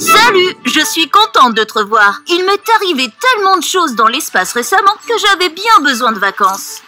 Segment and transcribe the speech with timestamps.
[0.00, 2.20] je suis contente de te revoir.
[2.28, 6.82] Il m'est arrivé tellement de choses dans l'espace récemment que j'avais bien besoin de vacances.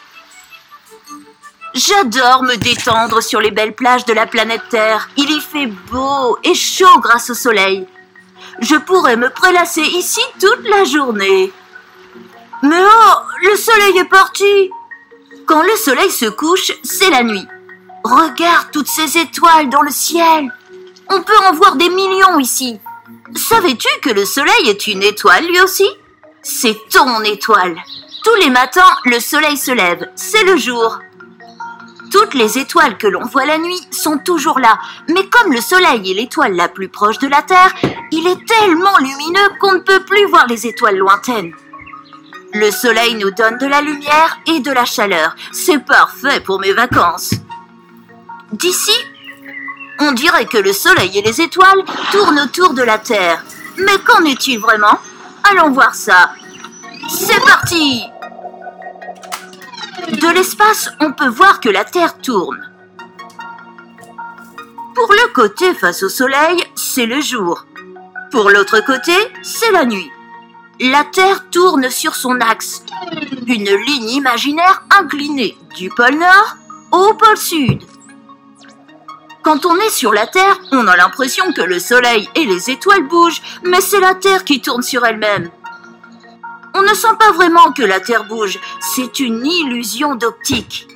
[1.75, 5.09] J'adore me détendre sur les belles plages de la planète Terre.
[5.17, 7.87] Il y fait beau et chaud grâce au soleil.
[8.61, 11.53] Je pourrais me prélasser ici toute la journée.
[12.63, 14.71] Mais oh, le soleil est parti.
[15.47, 17.47] Quand le soleil se couche, c'est la nuit.
[18.03, 20.53] Regarde toutes ces étoiles dans le ciel.
[21.11, 22.81] On peut en voir des millions ici.
[23.35, 25.89] Savais-tu que le soleil est une étoile lui aussi?
[26.43, 27.77] C'est ton étoile.
[28.25, 30.09] Tous les matins, le soleil se lève.
[30.17, 30.99] C'est le jour.
[32.11, 34.79] Toutes les étoiles que l'on voit la nuit sont toujours là,
[35.09, 37.75] mais comme le Soleil est l'étoile la plus proche de la Terre,
[38.13, 41.53] il est tellement lumineux qu'on ne peut plus voir les étoiles lointaines.
[42.55, 45.35] Le Soleil nous donne de la lumière et de la chaleur.
[45.53, 47.35] C'est parfait pour mes vacances.
[48.53, 48.97] D'ici,
[50.01, 53.45] on dirait que le Soleil et les étoiles tournent autour de la Terre.
[53.79, 54.99] Mais qu'en est-il vraiment?
[55.51, 56.31] Allons voir ça.
[57.09, 58.03] C'est parti
[60.13, 62.71] de l'espace, on peut voir que la Terre tourne.
[64.95, 67.67] Pour le côté face au Soleil, c'est le jour.
[68.31, 70.11] Pour l'autre côté, c'est la nuit.
[70.81, 72.83] La Terre tourne sur son axe,
[73.47, 76.57] une ligne imaginaire inclinée du pôle Nord
[76.93, 77.83] au pôle Sud.
[79.47, 83.07] Quand on est sur la Terre, on a l'impression que le Soleil et les étoiles
[83.07, 85.51] bougent, mais c'est la Terre qui tourne sur elle-même.
[86.75, 90.89] On ne sent pas vraiment que la Terre bouge, c'est une illusion d'optique.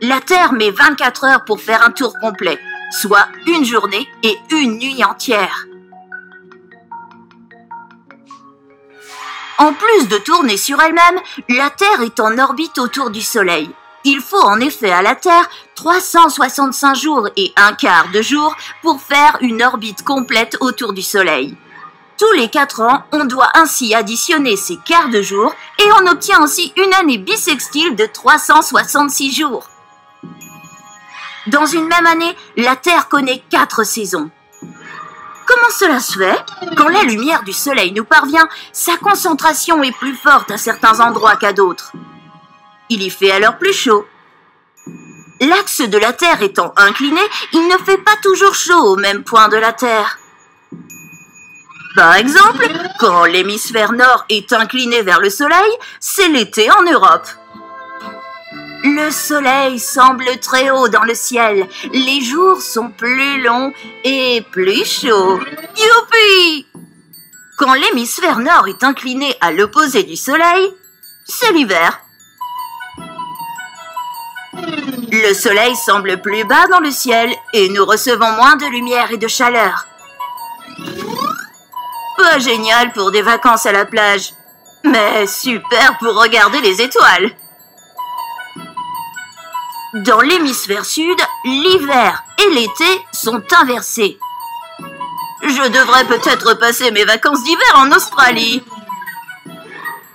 [0.00, 2.58] La Terre met 24 heures pour faire un tour complet,
[2.90, 5.66] soit une journée et une nuit entière.
[9.58, 13.70] En plus de tourner sur elle-même, la Terre est en orbite autour du Soleil.
[14.04, 19.00] Il faut en effet à la Terre 365 jours et un quart de jour pour
[19.00, 21.56] faire une orbite complète autour du Soleil.
[22.18, 26.42] Tous les 4 ans, on doit ainsi additionner ces quarts de jour et on obtient
[26.42, 29.68] ainsi une année bissextile de 366 jours.
[31.46, 34.30] Dans une même année, la Terre connaît 4 saisons.
[35.46, 36.44] Comment cela se fait?
[36.76, 41.36] Quand la lumière du Soleil nous parvient, sa concentration est plus forte à certains endroits
[41.36, 41.92] qu'à d'autres.
[42.94, 44.04] Il y fait alors plus chaud.
[45.40, 47.22] L'axe de la Terre étant incliné,
[47.54, 50.18] il ne fait pas toujours chaud au même point de la Terre.
[51.96, 52.68] Par exemple,
[53.00, 57.26] quand l'hémisphère nord est incliné vers le soleil, c'est l'été en Europe.
[58.84, 63.72] Le soleil semble très haut dans le ciel, les jours sont plus longs
[64.04, 65.40] et plus chauds.
[65.78, 66.66] Youpi
[67.56, 70.68] Quand l'hémisphère nord est incliné à l'opposé du soleil,
[71.24, 71.98] c'est l'hiver.
[75.22, 79.18] Le soleil semble plus bas dans le ciel et nous recevons moins de lumière et
[79.18, 79.86] de chaleur.
[82.16, 84.34] Pas génial pour des vacances à la plage,
[84.82, 87.30] mais super pour regarder les étoiles.
[89.94, 94.18] Dans l'hémisphère sud, l'hiver et l'été sont inversés.
[95.42, 98.64] Je devrais peut-être passer mes vacances d'hiver en Australie.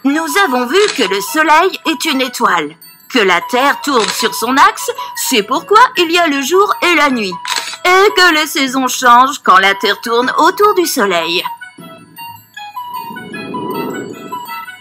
[0.04, 2.76] Nous avons vu que le Soleil est une étoile,
[3.10, 6.96] que la Terre tourne sur son axe, c'est pourquoi il y a le jour et
[6.96, 7.34] la nuit,
[7.86, 11.44] et que les saisons changent quand la Terre tourne autour du Soleil.